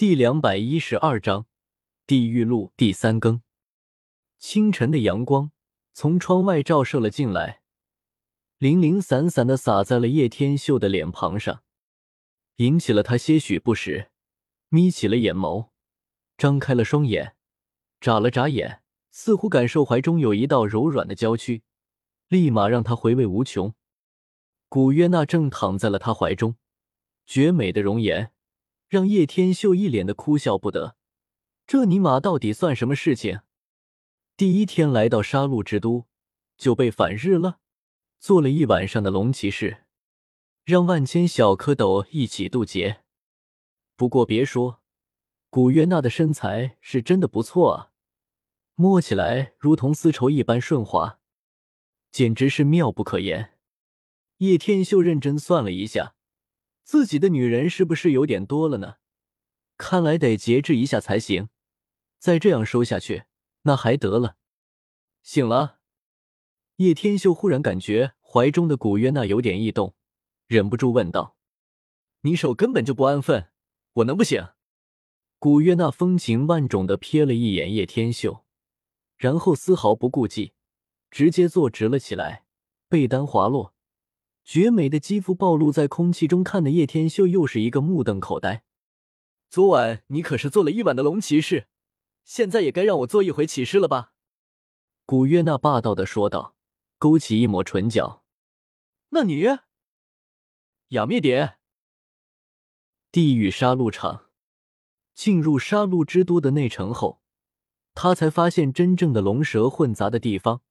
[0.00, 1.44] 第两百一十二章
[2.06, 3.42] 地狱路第三更。
[4.38, 5.52] 清晨的阳光
[5.92, 7.60] 从窗外照射了进来，
[8.56, 11.62] 零零散散的洒在了叶天秀的脸庞上，
[12.56, 14.10] 引起了他些许不适，
[14.70, 15.68] 眯起了眼眸，
[16.38, 17.36] 张开了双眼，
[18.00, 18.80] 眨了眨眼，
[19.10, 21.62] 似乎感受怀中有一道柔软的娇躯，
[22.28, 23.74] 立马让他回味无穷。
[24.70, 26.56] 古约娜正躺在了他怀中，
[27.26, 28.32] 绝美的容颜。
[28.90, 30.96] 让叶天秀一脸的哭笑不得，
[31.64, 33.42] 这尼玛到底算什么事情？
[34.36, 36.08] 第一天来到杀戮之都，
[36.56, 37.60] 就被反日了，
[38.18, 39.84] 做了一晚上的龙骑士，
[40.64, 43.04] 让万千小蝌蚪一起渡劫。
[43.94, 44.82] 不过别说，
[45.50, 47.92] 古月娜的身材是真的不错啊，
[48.74, 51.20] 摸起来如同丝绸一般顺滑，
[52.10, 53.56] 简直是妙不可言。
[54.38, 56.16] 叶天秀认真算了一下。
[56.90, 58.96] 自己的女人是不是有点多了呢？
[59.76, 61.48] 看来得节制一下才行。
[62.18, 63.26] 再这样收下去，
[63.62, 64.36] 那还得了？
[65.22, 65.78] 醒了，
[66.78, 69.94] 叶天秀忽然感觉怀中的古约娜有点异动，
[70.48, 71.36] 忍不住问道
[72.22, 73.50] ：“你手根本就不安分，
[73.92, 74.48] 我能不醒？”
[75.38, 78.44] 古约娜风情万种的瞥了一眼叶天秀，
[79.16, 80.54] 然后丝毫不顾忌，
[81.08, 82.46] 直接坐直了起来，
[82.88, 83.76] 被单滑落。
[84.44, 88.64] 绝美的肌肤暴露在空气中，看的叶天秀又是一个目瞪口呆。
[89.48, 91.68] 昨晚你可是做了一晚的龙骑士，
[92.24, 94.12] 现在也该让我做一回骑士了吧？
[95.04, 96.54] 古约娜霸道的说道，
[96.98, 98.24] 勾起一抹唇角。
[99.10, 99.44] 那你，
[100.88, 101.56] 雅灭蝶。
[103.10, 104.26] 地狱杀戮场，
[105.14, 107.20] 进入杀戮之都的内城后，
[107.94, 110.62] 他才发现真正的龙蛇混杂的地方，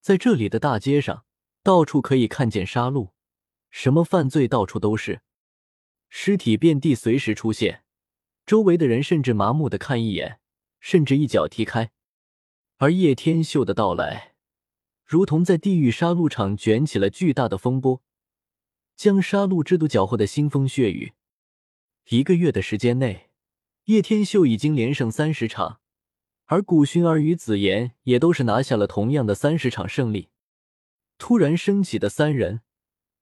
[0.00, 1.24] 在这里的大街上。
[1.62, 3.10] 到处可以看见杀戮，
[3.70, 5.22] 什么犯罪到处都是，
[6.08, 7.84] 尸体遍地，随时出现。
[8.44, 10.40] 周围的人甚至麻木的看一眼，
[10.80, 11.92] 甚至一脚踢开。
[12.78, 14.34] 而叶天秀的到来，
[15.04, 18.02] 如同在地狱杀戮场卷起了巨大的风波，
[18.96, 21.12] 将杀戮之都搅和的腥风血雨。
[22.08, 23.30] 一个月的时间内，
[23.84, 25.80] 叶天秀已经连胜三十场，
[26.46, 30.30] 而古薰儿与紫妍也都是拿下了同样的三十场胜利。
[31.22, 32.62] 突然升起的三人，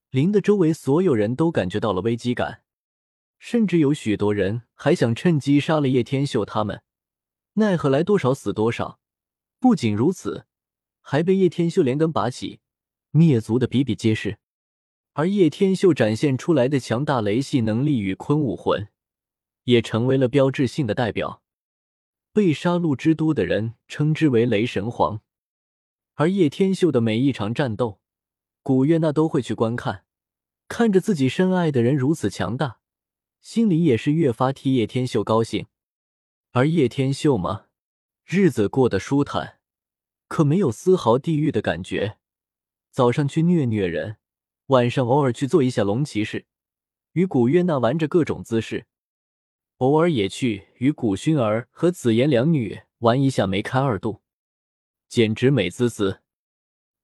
[0.09, 2.63] 令的周围所有人都感觉到了危机感，
[3.37, 6.81] 甚至有许多人还想趁机杀了叶天秀他们，
[7.53, 8.99] 奈何来多少死多少。
[9.59, 10.47] 不仅如此，
[11.01, 12.59] 还被叶天秀连根拔起，
[13.11, 14.39] 灭族的比比皆是。
[15.13, 18.87] 而叶天秀展现出来的强大雷系能力与坤武魂，
[19.65, 21.43] 也成为了标志性的代表，
[22.33, 25.21] 被杀戮之都的人称之为雷神皇。
[26.21, 27.99] 而叶天秀的每一场战斗，
[28.61, 30.05] 古月娜都会去观看。
[30.67, 32.79] 看着自己深爱的人如此强大，
[33.39, 35.65] 心里也是越发替叶天秀高兴。
[36.51, 37.65] 而叶天秀嘛，
[38.23, 39.57] 日子过得舒坦，
[40.27, 42.19] 可没有丝毫地狱的感觉。
[42.91, 44.17] 早上去虐虐人，
[44.67, 46.45] 晚上偶尔去做一下龙骑士，
[47.13, 48.85] 与古月娜玩着各种姿势，
[49.77, 54.20] 偶尔也去与古薰儿和紫妍两女玩一下梅开二度。
[55.11, 56.21] 简直美滋滋，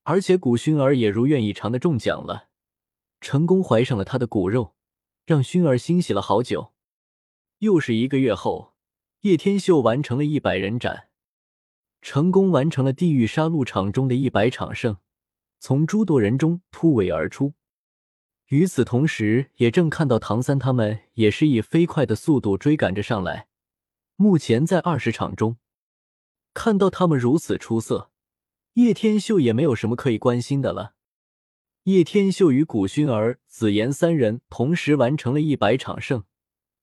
[0.03, 2.47] 而且古薰儿也如愿以偿的中奖了，
[3.19, 4.75] 成功怀上了他的骨肉，
[5.25, 6.71] 让薰儿欣喜了好久。
[7.57, 8.75] 又是一个月后，
[9.23, 11.09] 叶天秀完成了一百人斩，
[12.01, 14.99] 成功完成了地狱杀戮场中的一百场胜，
[15.59, 17.55] 从诸多人中突围而出。
[18.45, 23.49] 与此同时，也正看到唐三他们也是以飞快的速度追赶着上来，
[24.15, 25.57] 目前在二十场中。
[26.57, 28.09] 看到他们如此出色，
[28.73, 30.95] 叶天秀也没有什么可以关心的了。
[31.83, 36.23] 叶天秀与古薰儿、紫妍三人同时完成了一百场胜，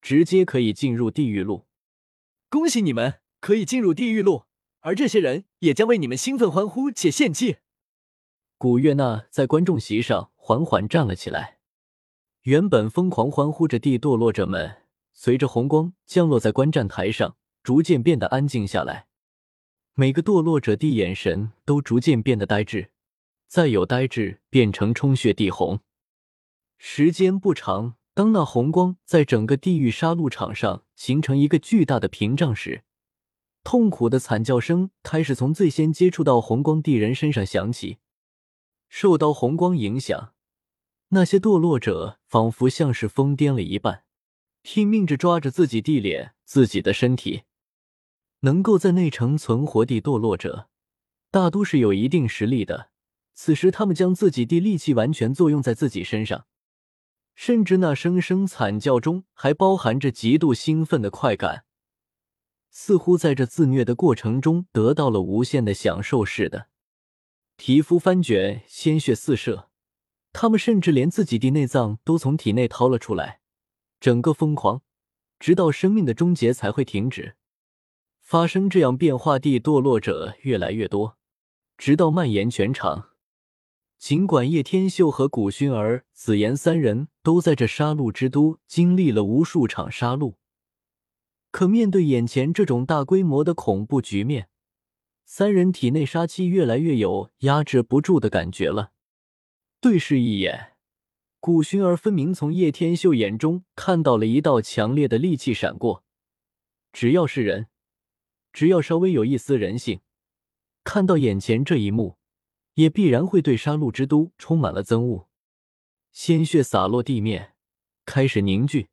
[0.00, 1.66] 直接可以进入地狱路。
[2.48, 4.44] 恭喜你们可以进入地狱路，
[4.78, 7.56] 而这些人也将为你们兴奋欢呼且献祭。
[8.56, 11.58] 古月娜在观众席上缓缓站了起来，
[12.42, 19.08] 原本疯狂欢呼着地堕落者们，随着红光降落在观战台上，逐渐变得安静下来。
[19.96, 22.90] 每个堕落者的眼神都逐渐变得呆滞，
[23.46, 25.78] 再有呆滞变成充血地红。
[26.76, 32.82] 时间不长，当那红光在整个地狱杀戮场上形成一个巨大的屏障时，
[33.62, 37.98] 痛苦的惨叫声开始从最先接触到红光地人身上响起。
[38.88, 40.34] 受到红光影响，
[41.10, 44.02] 那些堕落者仿佛像是疯癫了一般，
[44.62, 47.44] 拼命着抓着自己地脸、自己的身体。
[48.44, 50.68] 能够在内城存活地堕落者，
[51.30, 52.90] 大都是有一定实力的。
[53.32, 56.46] 此时，他们将自己的力气完全作用在自己身上，
[57.34, 61.64] 甚至那声声惨叫中还包含着极度兴奋的快感，
[62.70, 66.68] 似乎在这自虐的过程中得到了无限的享受似的。
[67.56, 69.70] 皮肤翻卷，鲜血四射，
[70.34, 73.40] 他们甚至连自己的内脏都从体内掏了出来，
[73.98, 74.82] 整个疯狂，
[75.38, 77.36] 直到生命的终结才会停止。
[78.24, 81.18] 发生这样变化地堕落者越来越多，
[81.76, 83.10] 直到蔓延全场。
[83.98, 90.36] 尽管叶天秀和古薰儿、紫妍三人都在这杀戮之都经历了无数场杀戮，
[91.50, 94.48] 可面对眼前这种大规模的恐怖局面，
[95.26, 98.92] 三人体内杀气越来越有压制不住的感觉了。
[99.82, 100.72] 对视一眼，
[101.40, 106.04] 古薰儿分明从叶天秀眼中看到了一道强烈的戾气闪过。
[106.90, 107.68] 只要是人，
[108.54, 110.00] 只要稍微有一丝人性，
[110.82, 112.16] 看到眼前这一幕。
[112.74, 115.28] 也必然会对杀戮之都充满了憎恶，
[116.10, 117.54] 鲜血洒落地面，
[118.04, 118.88] 开始凝聚，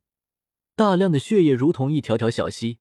[0.76, 2.78] 大量的血液如同一条条小溪，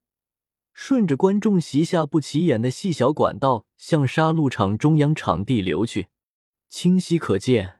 [0.73, 6.09] 顺着观众席下不起眼的细小管道向杀戮场中央场地流去。
[6.69, 7.79] 清晰可见，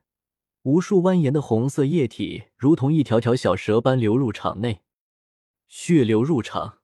[0.63, 4.81] 无数蜿蜒的红色液体如同一条条小蛇般流入场内。
[5.67, 6.79] 血流入场，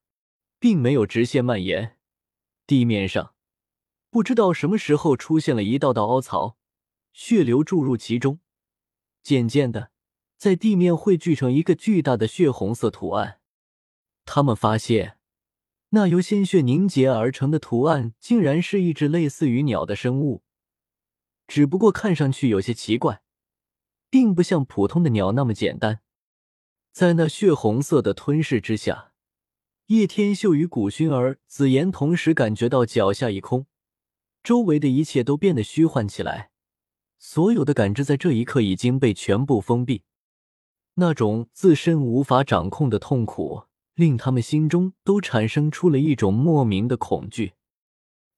[0.60, 1.97] 并没有直线蔓延，
[2.68, 3.34] 地面上。
[4.10, 6.56] 不知道什么时候出现了一道道凹槽，
[7.12, 8.40] 血流注入其中，
[9.22, 9.90] 渐渐的，
[10.36, 13.40] 在地面汇聚成一个巨大的血红色图案。
[14.24, 15.18] 他们发现，
[15.90, 20.42] 那由鲜血凝结而成的图案，竟然是一只类似于鸟的生物，
[21.46, 23.22] 只不过看上去有些奇怪，
[24.10, 26.00] 并不像普通的鸟那么简单。
[26.92, 29.07] 在那血红色的吞噬之下，
[29.88, 33.64] 叶天秀与古薰儿、紫妍同时感觉到脚下一空。
[34.42, 36.50] 周围的一切都变得虚幻起来，
[37.18, 40.02] 所有的感知在这一刻已经被全部封闭。
[40.96, 43.62] 那种自身无法掌控的痛苦，
[43.94, 47.54] 令他们心中都产生出了一种莫名的恐惧。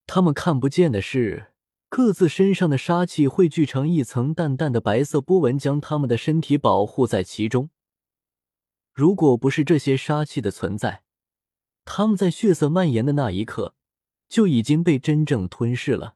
[0.07, 1.49] 他们看不见的是，
[1.89, 7.71] 各自身上的杀气汇聚成一层淡淡的白色波纹，将他们的身体保护在其中。
[8.93, 11.03] 如果不是这些杀气的存在，
[11.85, 13.75] 他们在血色蔓延的那一刻。
[14.31, 16.15] 就已经被真正吞噬了。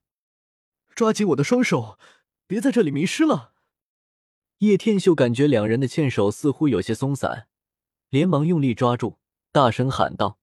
[0.95, 1.99] 抓紧我的双手，
[2.47, 3.55] 别在这里迷失了。
[4.59, 7.49] 叶天秀感觉两人的牵手似乎有些松散，
[8.09, 9.19] 连忙用力抓住，
[9.51, 10.39] 大声喊道：“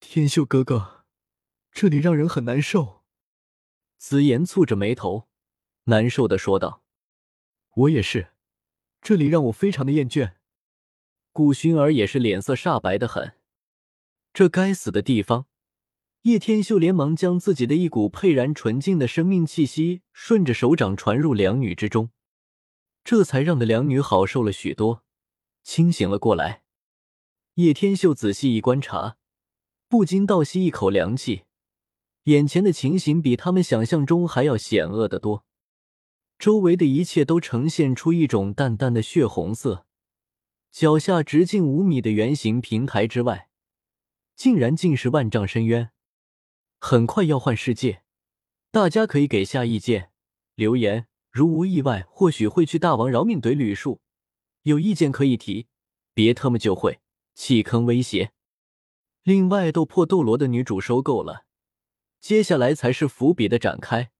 [0.00, 1.04] 天秀哥哥，
[1.70, 3.02] 这里让人很难受。”
[3.98, 5.28] 紫妍蹙着眉头，
[5.84, 6.82] 难受的说道
[7.76, 8.32] ：“我也是，
[9.02, 10.36] 这里让我非常的厌倦。”
[11.32, 13.37] 顾薰儿也是脸色煞白的很，
[14.38, 15.46] 这该死的地方。
[16.22, 22.10] 叶天秀连忙将自己的一股沛然纯净的生命气息顺着手掌传入两女之中，
[23.02, 25.02] 这才让的两女好受了许多，
[25.64, 26.62] 清醒了过来。
[27.54, 29.16] 叶天秀仔细一观察，
[29.88, 31.42] 不禁倒吸一口凉气，
[32.26, 35.44] 眼前的情形比他们想象中还要险恶得多。
[36.38, 39.84] 周围的一切都呈现出一种淡淡的血红色，
[40.70, 43.47] 脚下直径五米的圆形平台之外，
[44.38, 45.90] 竟然尽是万丈深渊。
[46.78, 48.04] 很快要换世界，
[48.70, 50.12] 大家可以给下意见
[50.54, 51.08] 留言。
[51.32, 54.00] 如无意外，或许会去大王饶命怼吕树。
[54.62, 55.66] 有意见可以提，
[56.14, 57.00] 别他妈就会
[57.34, 58.32] 弃坑威胁。
[59.24, 61.44] 另外，斗破斗罗的女主收购了，
[62.20, 64.12] 接下来才是伏笔的展开。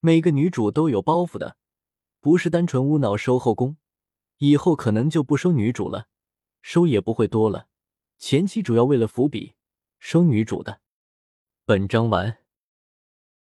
[0.00, 1.58] 每个女主都有包袱的，
[2.20, 3.76] 不是单纯无脑收后宫。
[4.38, 6.08] 以后可能就不收女主了，
[6.62, 7.68] 收也不会多了。
[8.18, 9.54] 前期主要为了伏笔，
[9.98, 10.80] 收女主的。
[11.64, 12.43] 本章完。